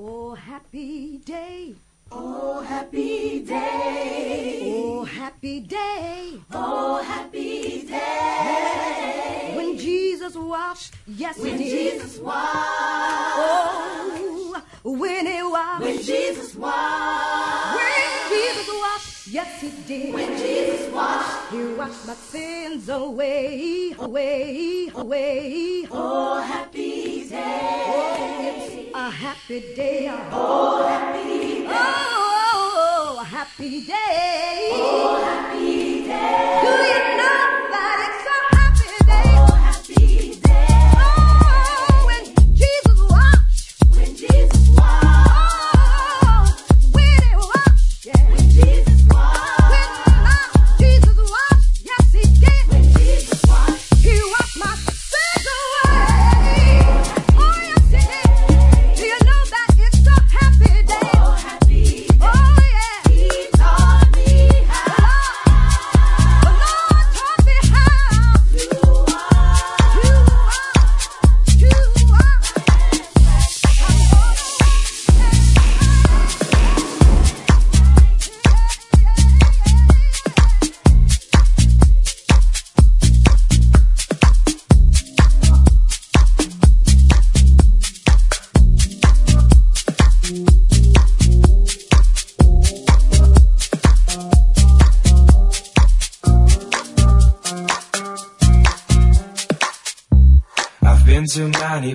[0.00, 1.74] Oh, happy day.
[2.12, 4.60] Oh, happy day.
[4.76, 6.38] Oh, happy day.
[6.52, 9.54] Oh, happy day.
[9.56, 12.54] When Jesus washed, yes, when Jesus washed.
[13.34, 15.82] Oh, when he washed.
[15.82, 17.74] When Jesus washed.
[17.74, 20.14] When Jesus washed, yes, he did.
[20.14, 25.88] When Jesus washed, he washed my sins away, away, away.
[25.90, 27.87] Oh, happy day
[29.08, 30.06] a happy day.
[30.32, 31.66] Oh, happy day.
[31.70, 34.68] Oh, happy day.
[34.74, 36.60] Oh, happy day.
[36.62, 36.77] Good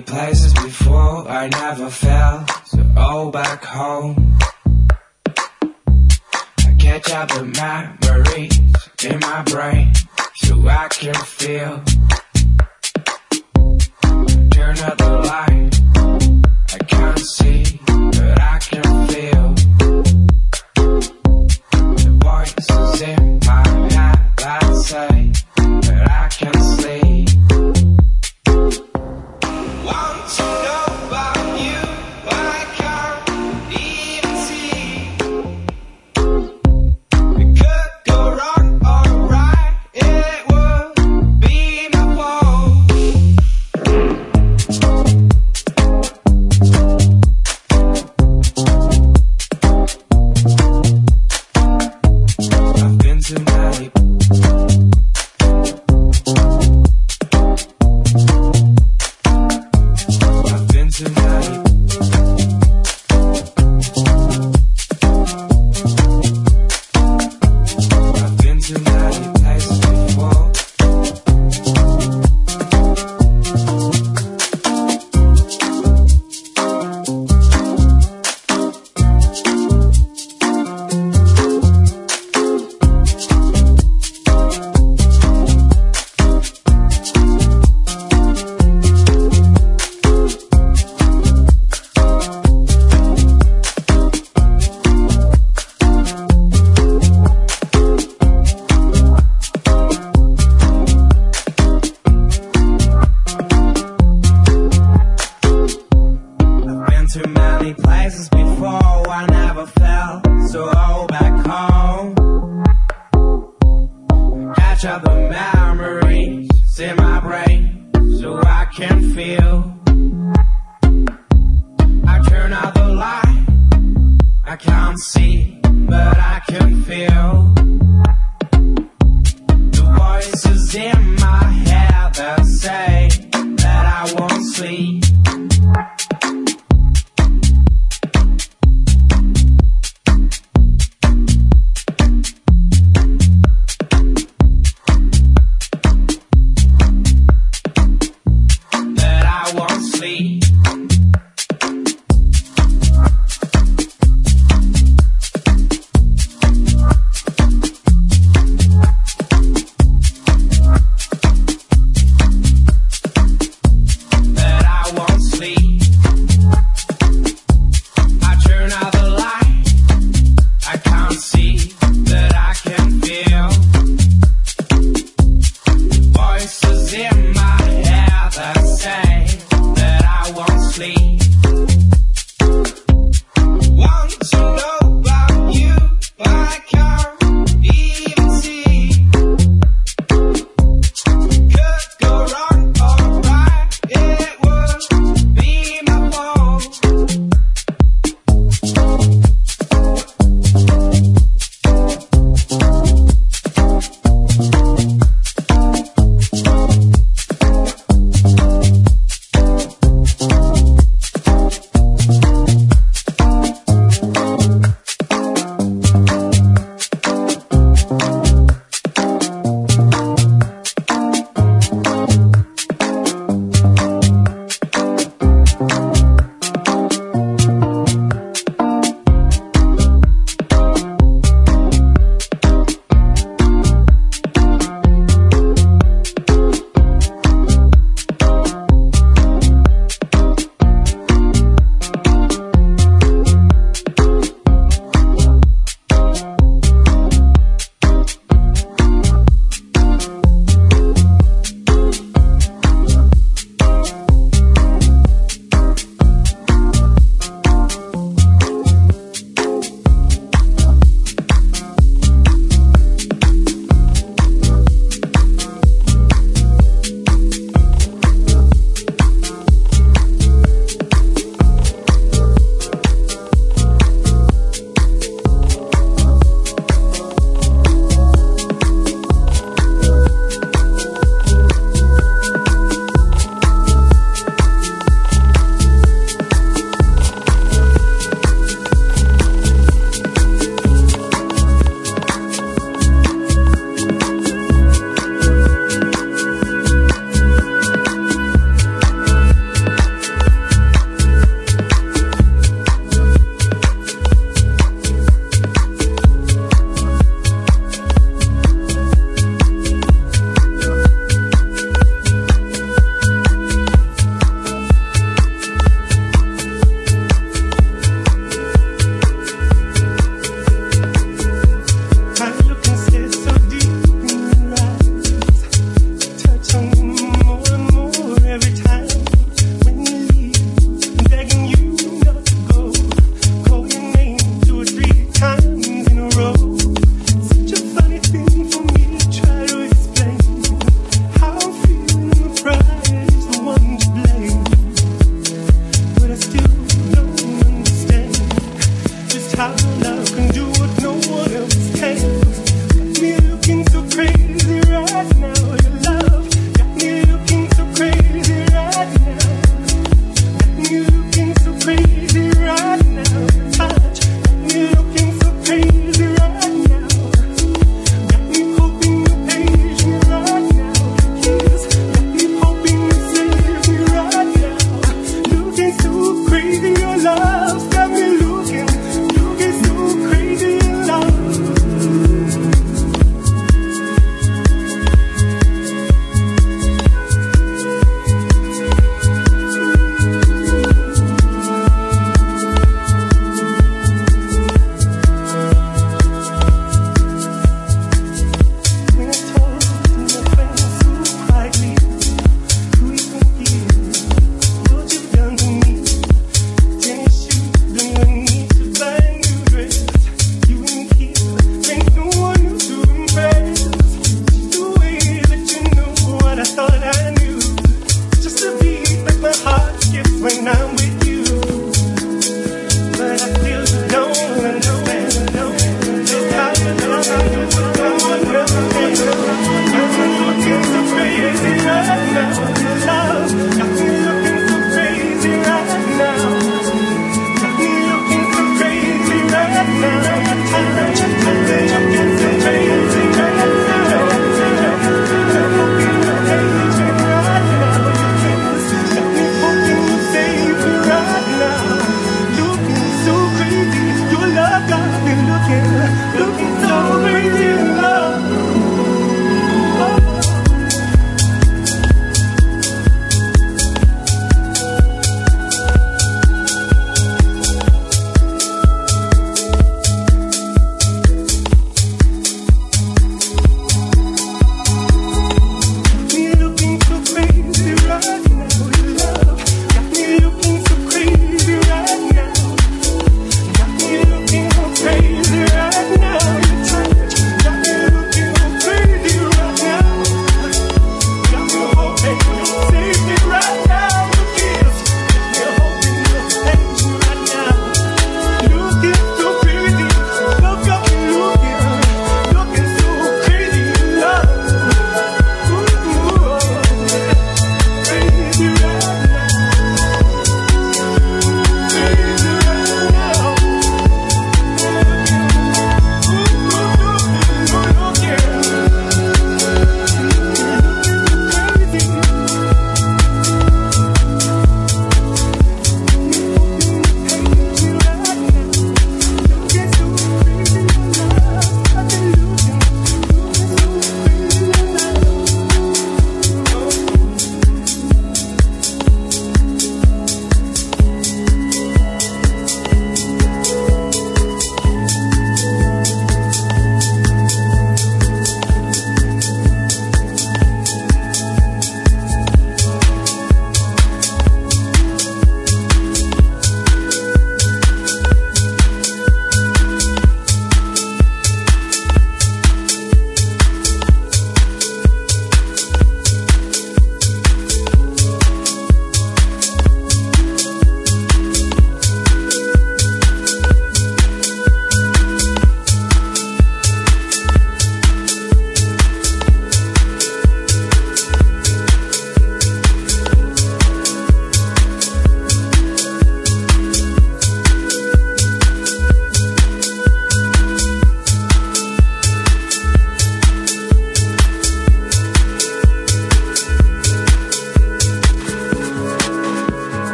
[0.00, 0.33] Play.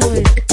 [0.00, 0.43] Thank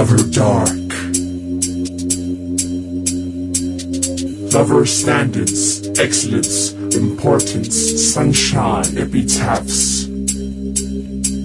[0.00, 0.68] Lover dark.
[4.54, 10.08] Lover standards, excellence, importance, sunshine, epitaphs.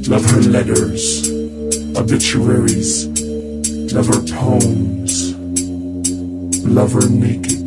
[0.08, 1.28] Lover letters,
[1.98, 3.08] obituaries,
[3.92, 5.36] lover poems,
[6.66, 7.65] lover naked.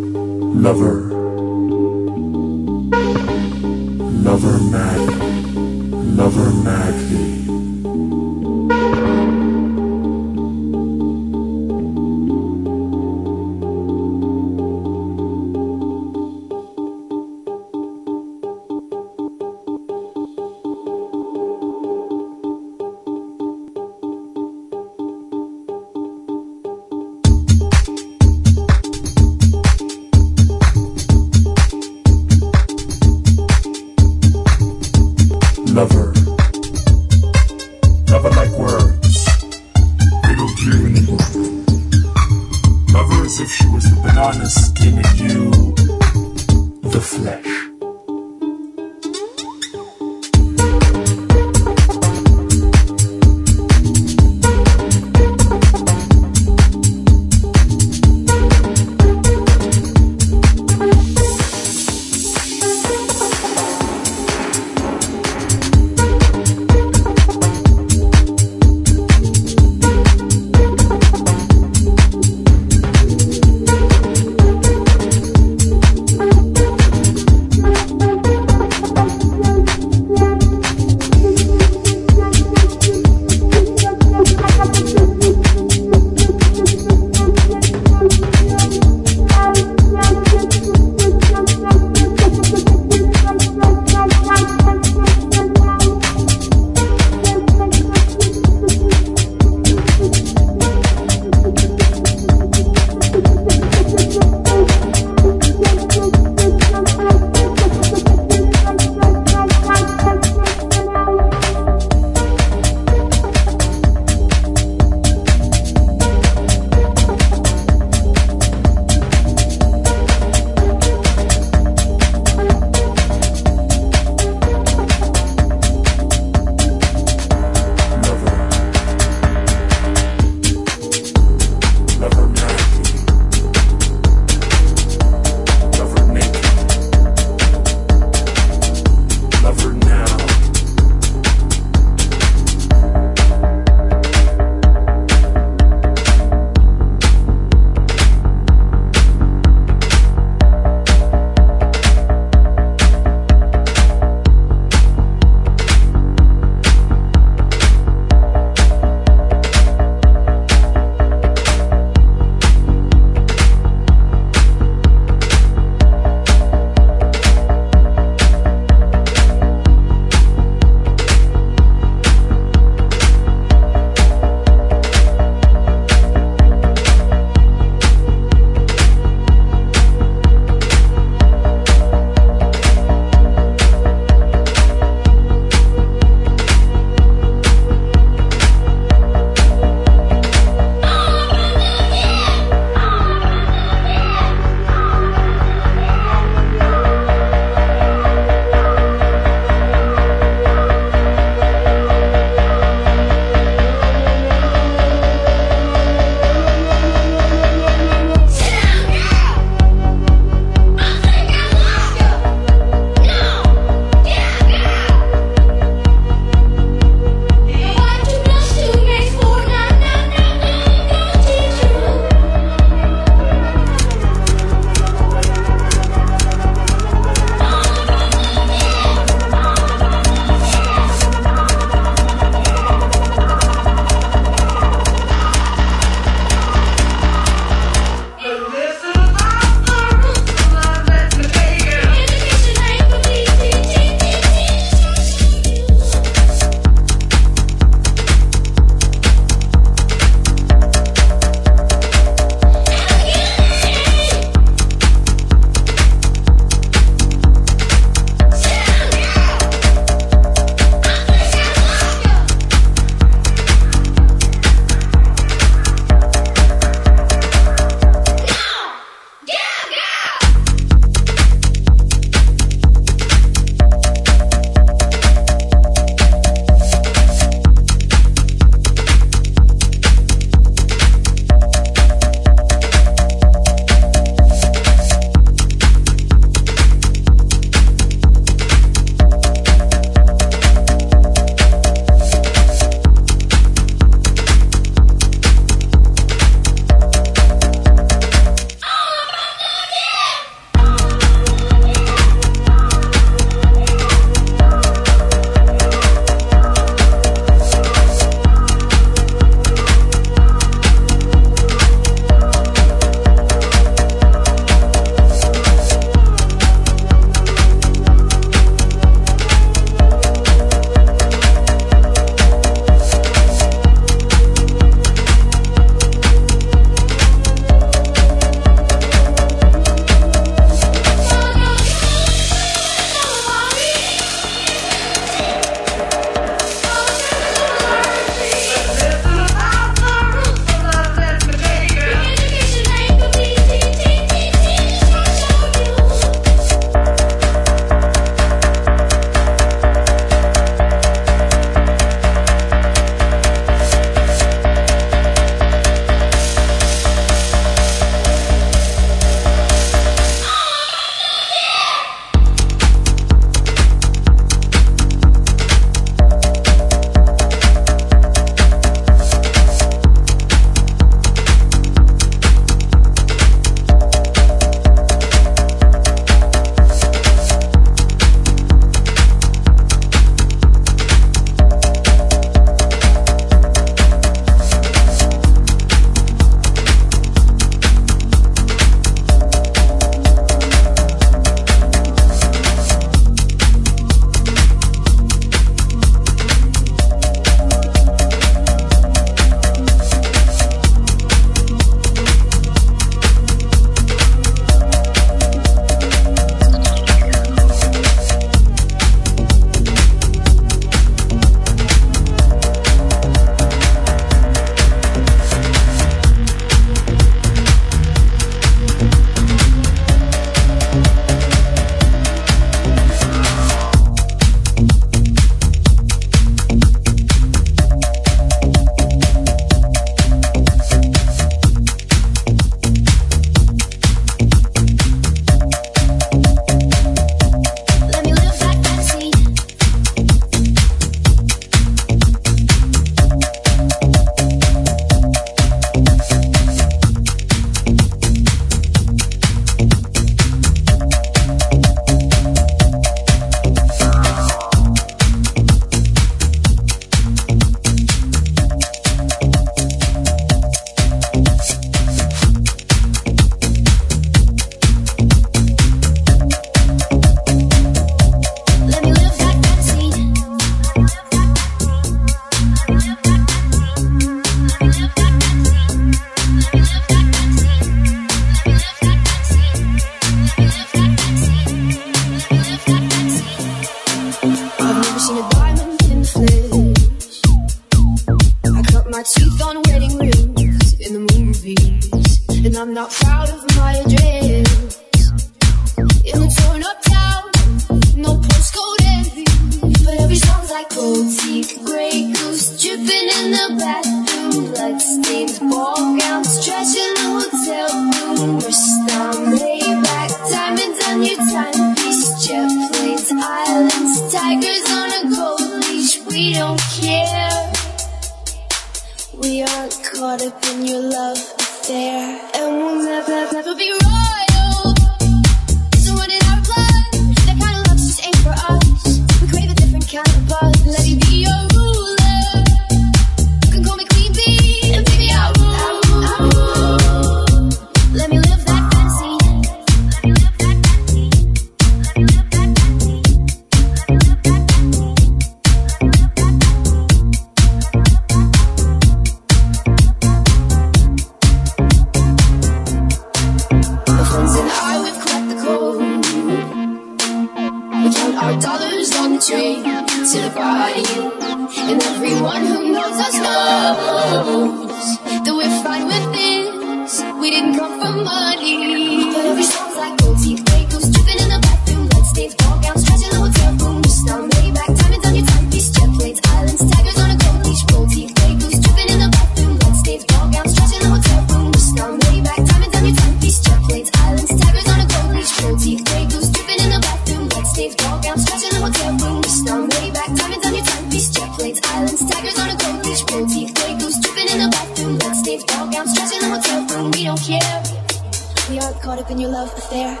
[599.20, 600.00] Your love affair.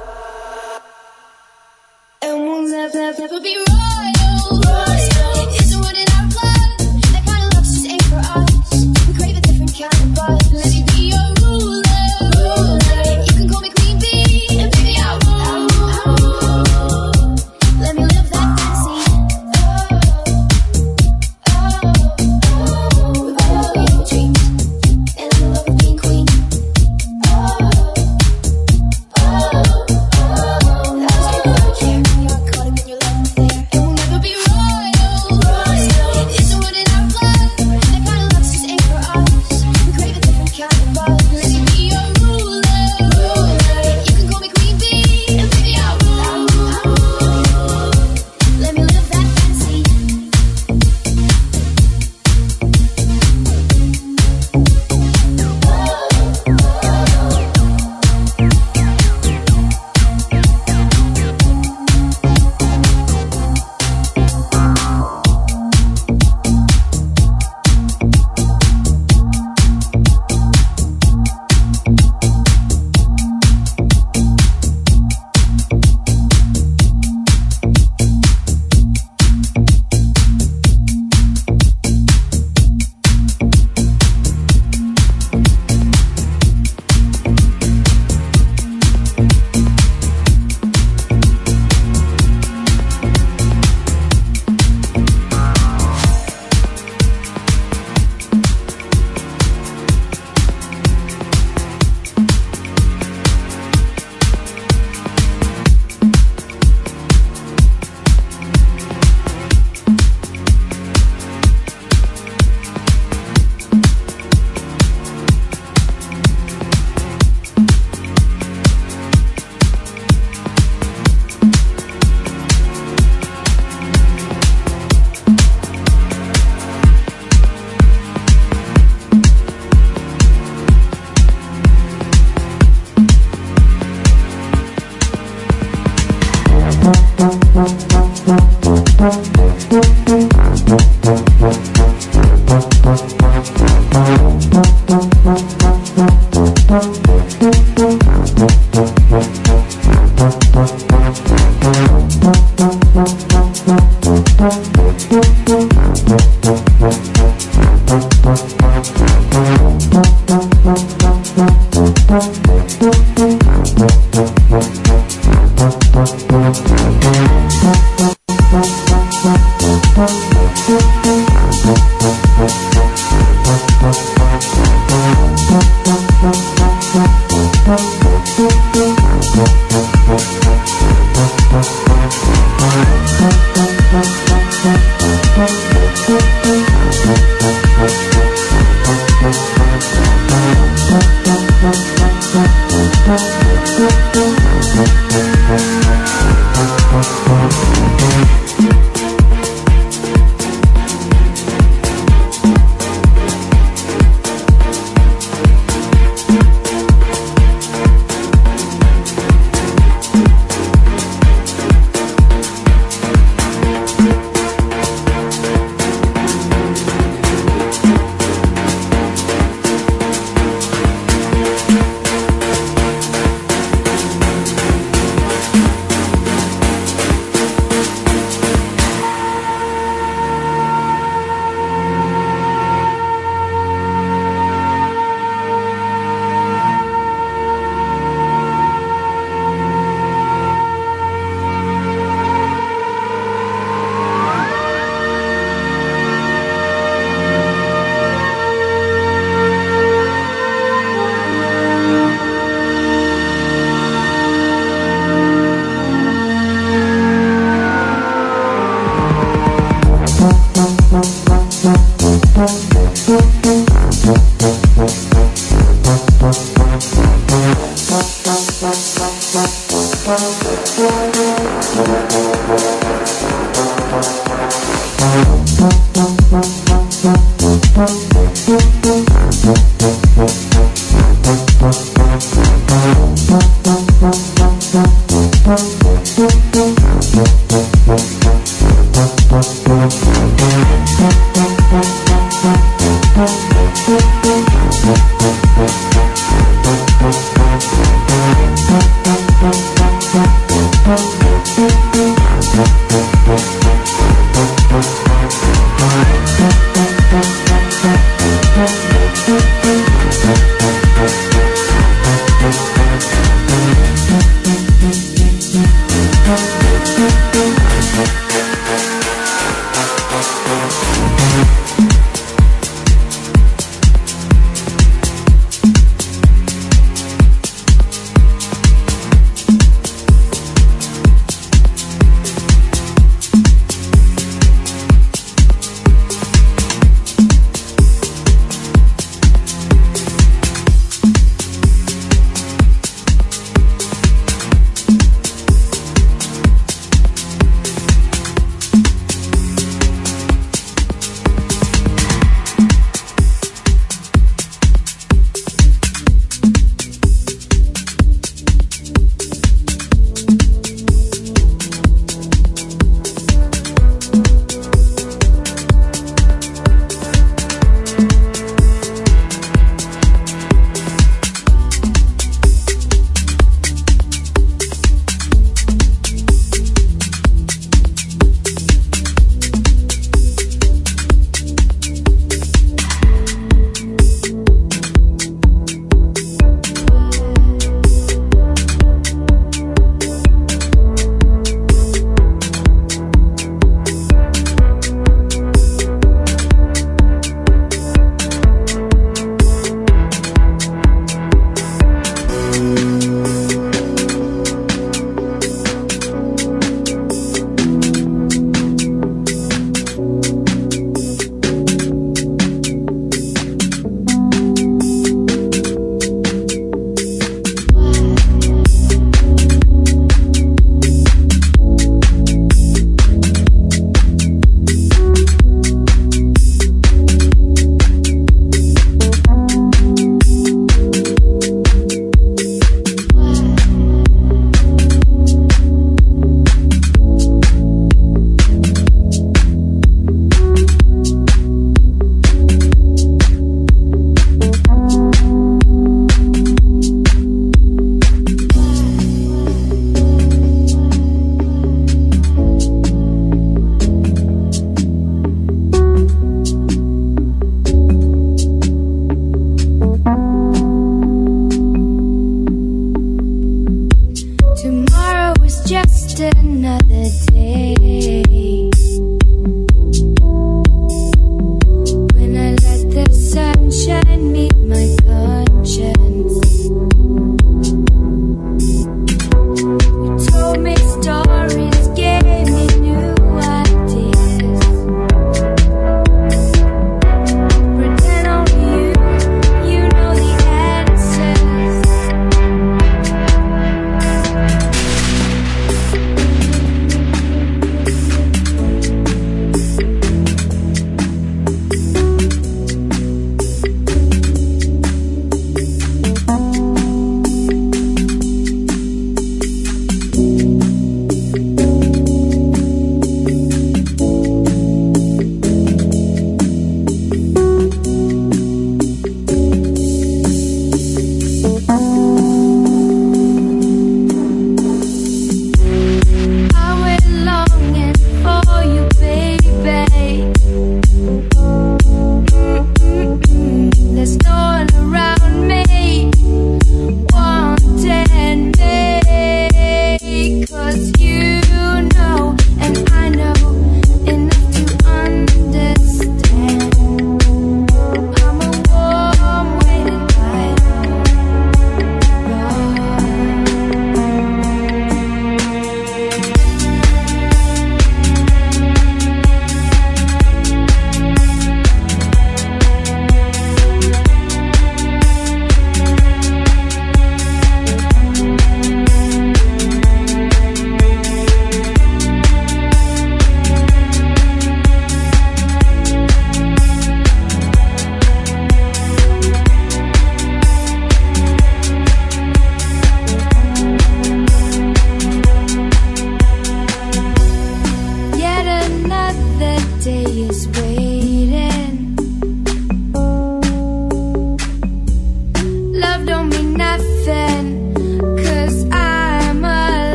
[2.22, 4.09] And we'll never, never, be royal.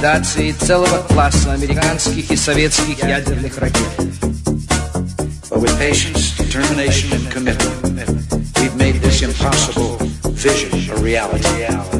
[0.00, 3.84] Ликвидации целого класса американских и советских ядерных ракет.
[5.50, 8.08] But with patience, determination, and commitment,
[8.60, 9.98] we've made this impossible
[10.30, 11.99] vision a reality.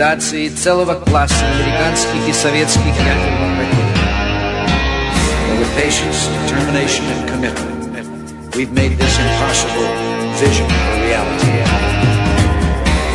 [0.00, 3.86] ликвидации целого класса американских и советских ядерных ракет.
[5.48, 9.88] But with patience, determination, and commitment, we've made this impossible
[10.40, 11.64] vision a reality.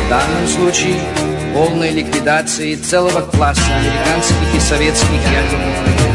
[0.06, 0.96] В данном случае
[1.54, 6.12] полной ликвидации целого класса американских и советских ядерных ракет.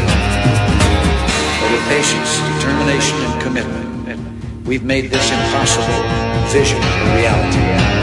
[1.60, 6.02] But with patience, determination, and commitment, we've made this impossible
[6.52, 8.01] vision a reality.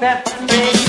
[0.00, 0.79] that thing.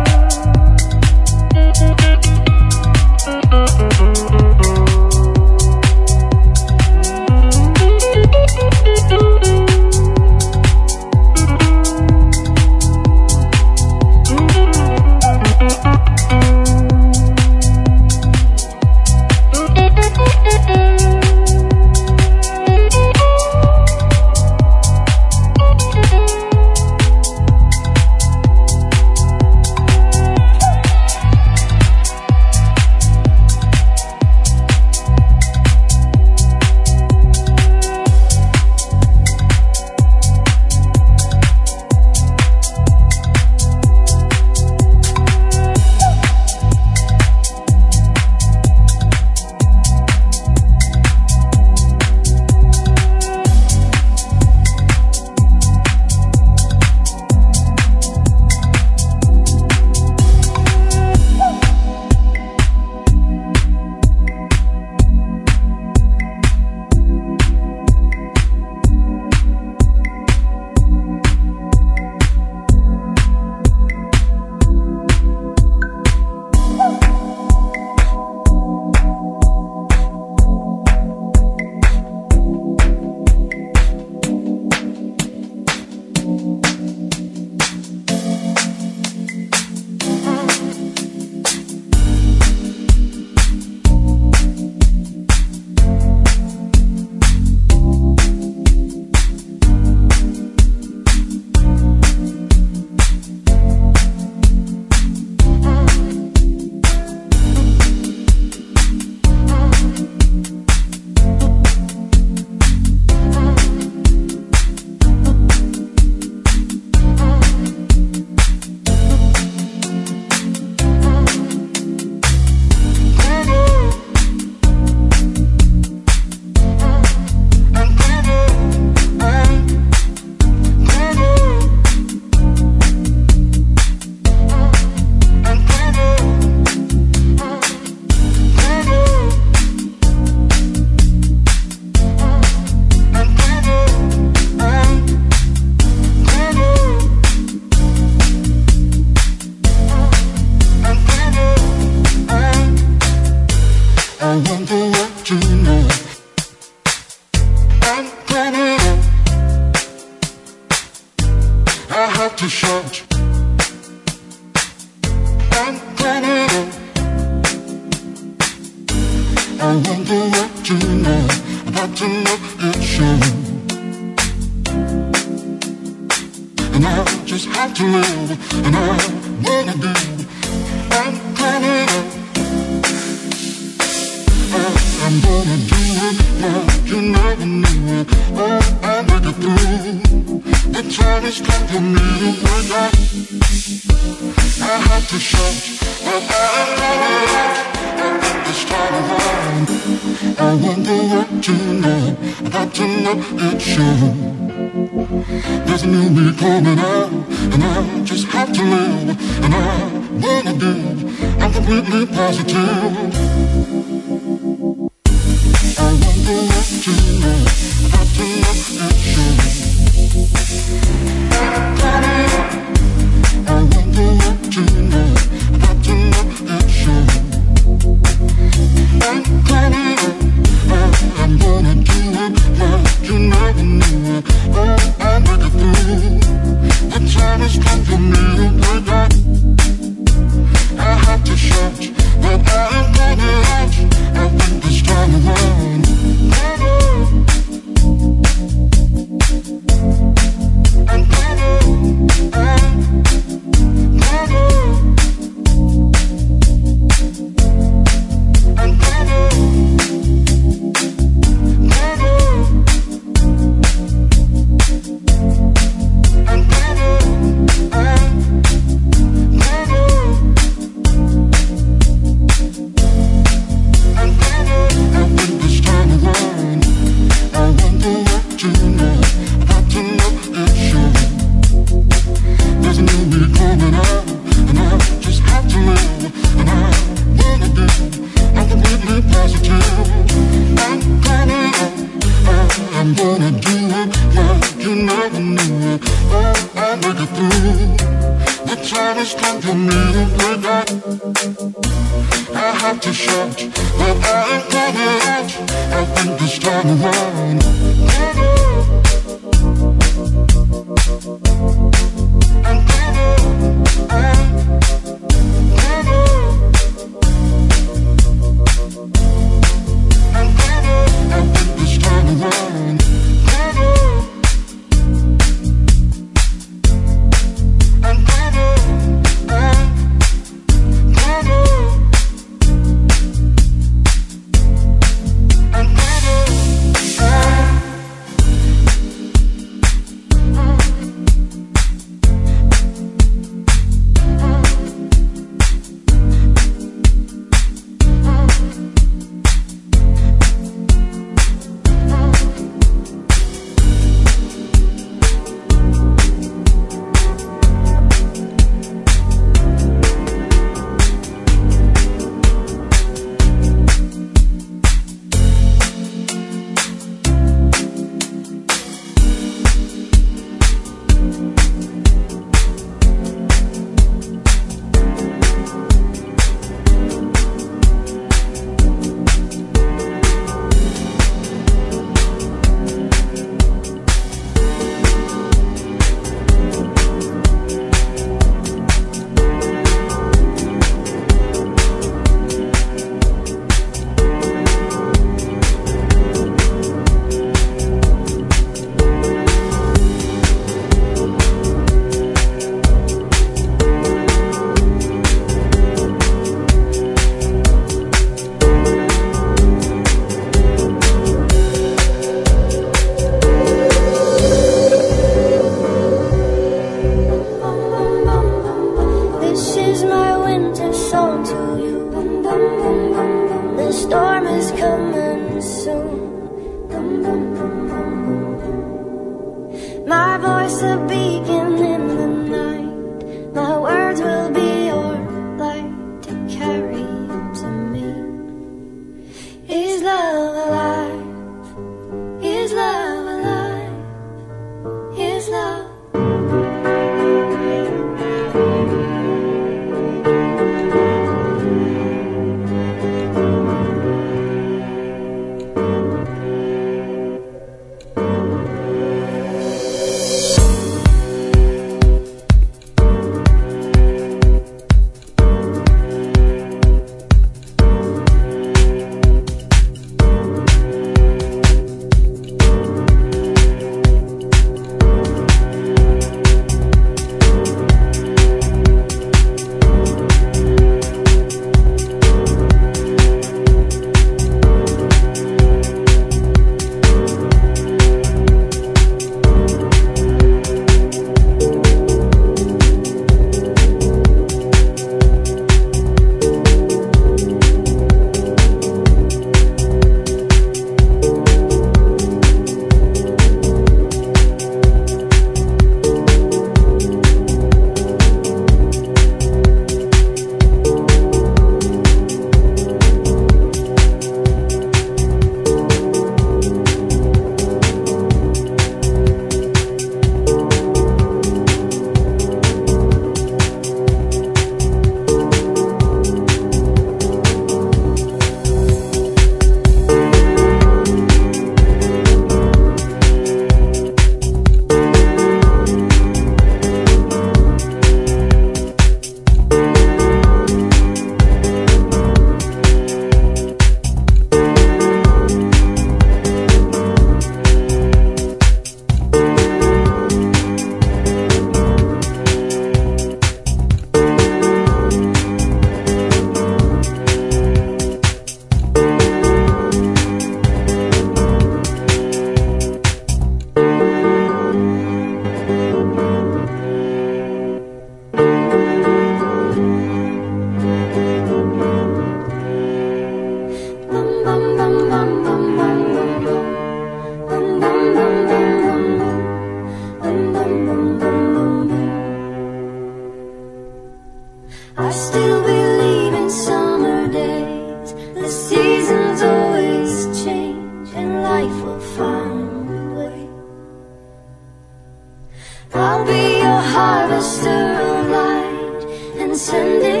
[599.41, 600.00] Send it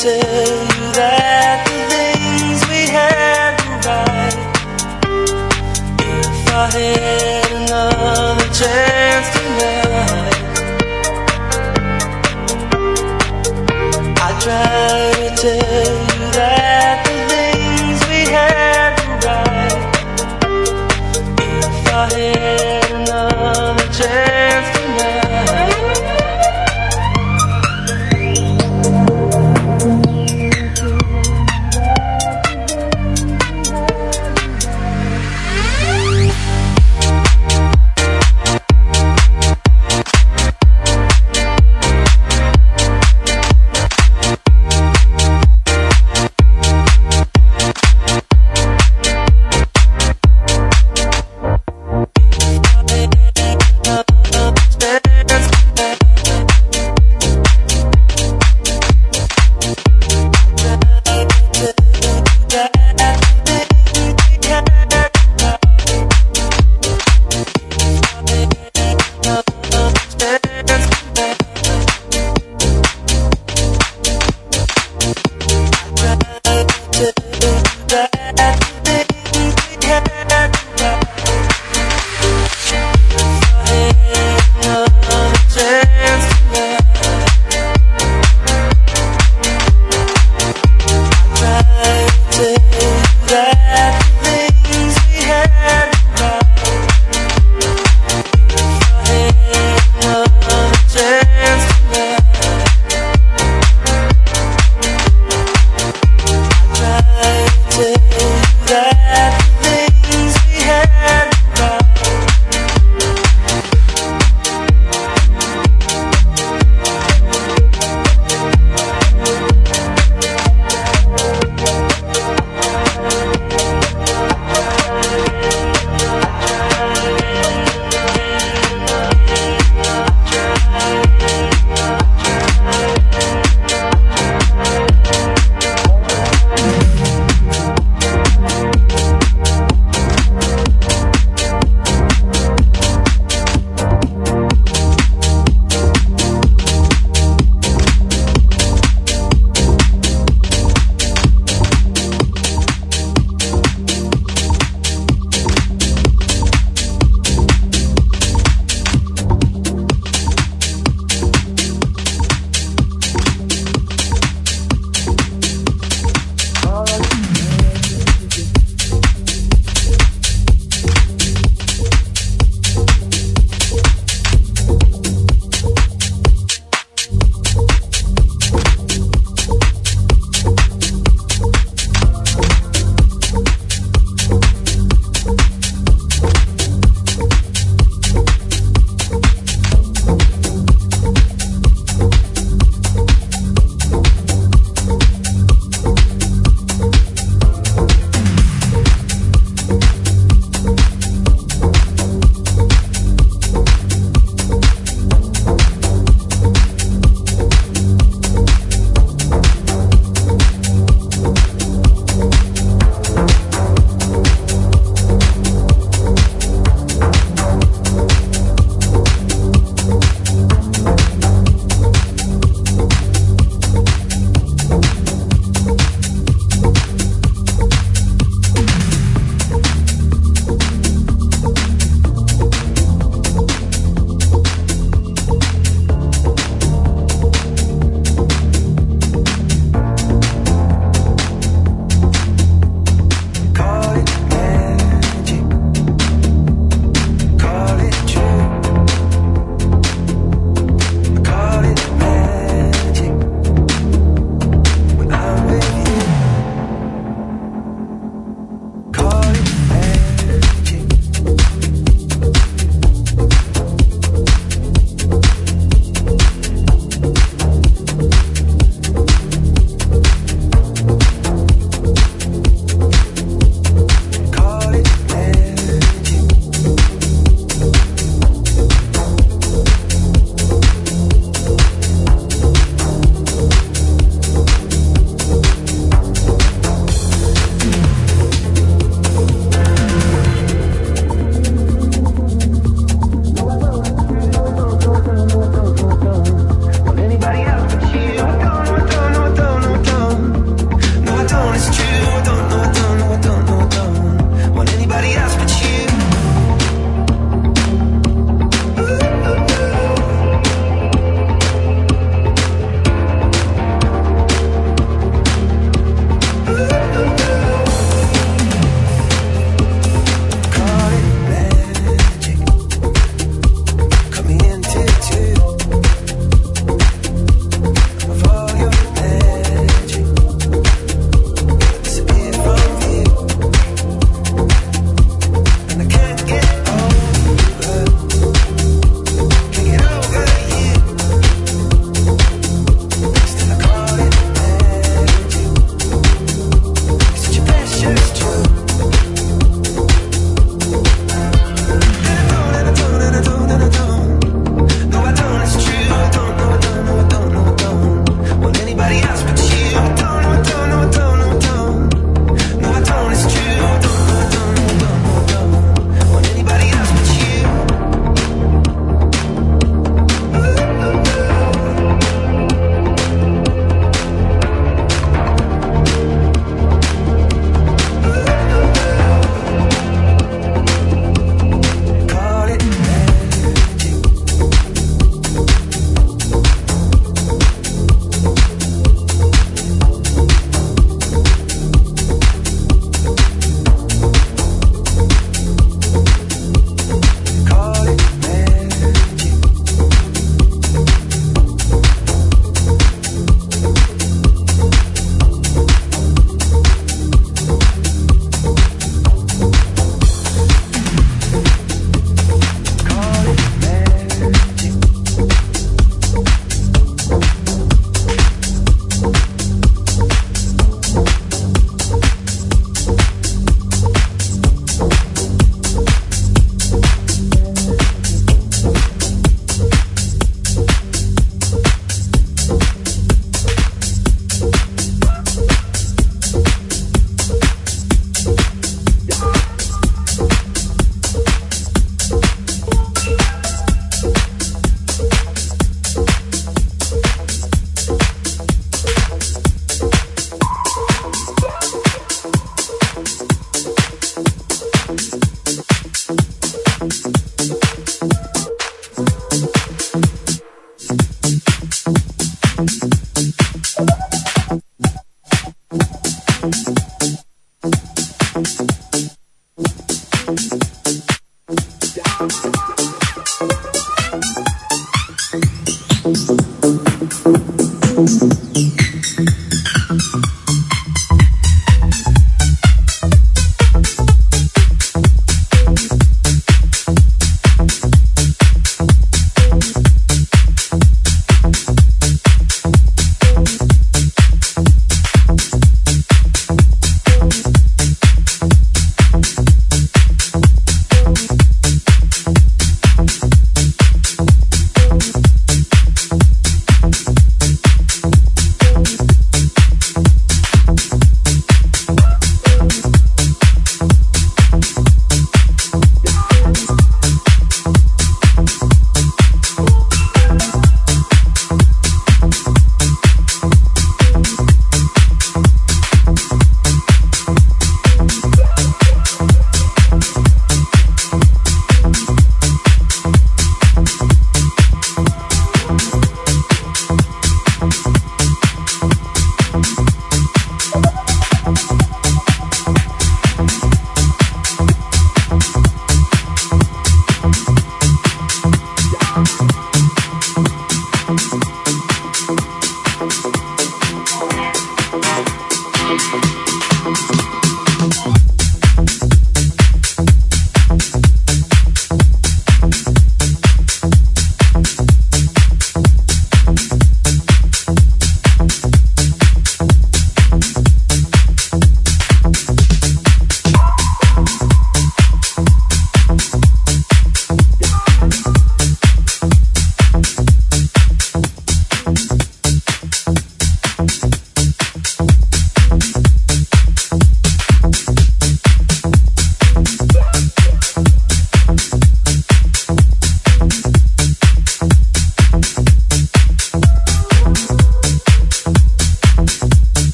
[0.00, 0.57] try